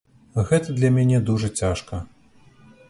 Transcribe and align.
Гэта 0.51 0.69
для 0.79 0.89
мяне 0.95 1.19
дужа 1.29 1.49
цяжка. 1.63 2.03